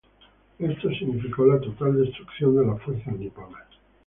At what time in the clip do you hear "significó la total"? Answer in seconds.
0.89-2.03